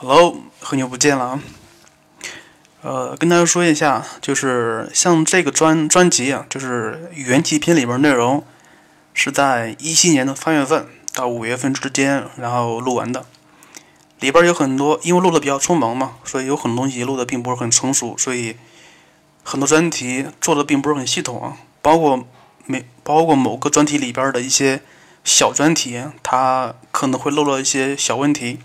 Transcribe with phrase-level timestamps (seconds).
[0.00, 1.42] Hello，很久不见了啊。
[2.82, 8.44] 呃，跟大家说一下，就是像这个专专辑啊，就是原题片里边内容
[9.12, 13.26] 是在一七年的三月份到五月份之间，然后录完的。
[14.20, 18.54] 里边有很多，因为录的比较匆忙嘛，所以有很多东西录的并不是很成熟，所以
[19.42, 22.24] 很多专题做的并不是很系统啊，包括
[22.66, 24.80] 每包括某个专题里边的一些
[25.24, 28.60] 小专题，它可能会漏了一些小问题。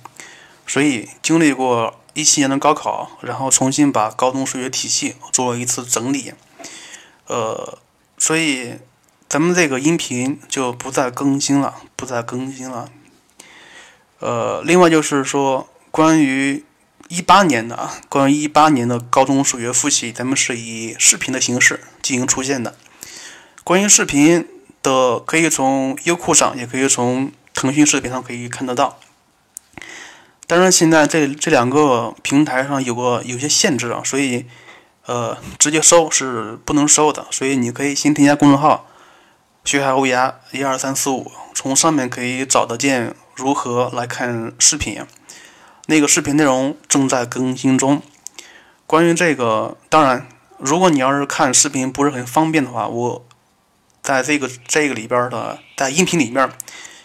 [0.65, 6.33] 所以经历过一七年的高考，然后重新把高中数学体系做了一次整理，
[7.27, 7.77] 呃，
[8.17, 8.75] 所以
[9.27, 12.89] 咱们这个音频就不再更新了，不再更新了。
[14.19, 16.63] 呃，另外就是说，关于
[17.09, 22.75] 一八年的啊，关于一八年的高中数学复习，咱们是以视频的形式进行出现的。
[23.63, 24.47] 关于视频
[24.81, 28.99] 的，可以从优酷上，也可以从腾讯视频上可以看得到。
[30.45, 34.45] 当然，现在这这两个平台上有个有些限制啊，所以，
[35.05, 37.25] 呃，直接搜是不能搜的。
[37.31, 38.85] 所以你可以先添加公众号
[39.63, 45.01] “学海无涯一二三四五”，从上面可以找得见如何来看视频。
[45.87, 48.01] 那个视频内容正在更新中。
[48.85, 53.25] 关于这个，当然，如果你要是看视频不是很方便的话，我
[54.01, 56.49] 在这个这个里边的在音频里面。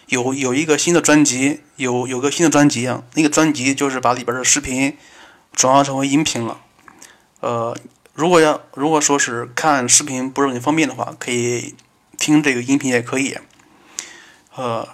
[0.09, 4.97] 有有一个新的专辑，有有个新的专辑啊，那个专辑就是把里边的视频
[5.53, 6.61] 转化成为音频了。
[7.41, 7.77] 呃，
[8.15, 11.75] 如果要如果说是看视频不是很方便的话，可以
[12.19, 13.37] 听这个音频也可以。
[14.57, 14.89] 呃，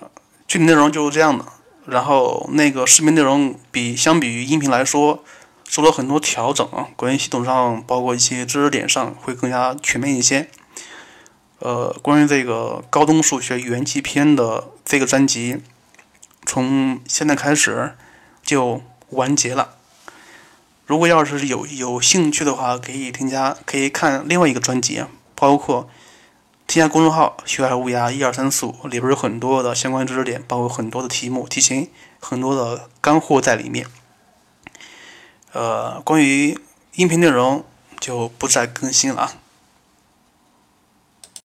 [0.46, 1.44] 具体内容就是这样的。
[1.86, 5.22] 然后那个视频内容比相比于音频来说，
[5.64, 10.48] 做了很多调整啊，关于系统上，包括一些知识点上会更加全面一些。
[11.60, 15.62] 呃，关于这个高中数学元气篇的这个专辑，
[16.44, 17.94] 从现在开始
[18.42, 19.76] 就完结了。
[20.86, 25.02] 如果要是有有兴趣的话，可以添加，可以看另外一个专辑，
[25.34, 25.88] 包括
[26.66, 31.88] 添加公众号“学海无涯一二三四五”，里边有很多的相关知识点，包括很多的题目、题型，
[32.20, 33.86] 很多的干货在里面。
[35.52, 36.58] 呃，关于
[36.96, 37.64] 音频内容
[37.98, 39.32] 就不再更新了啊。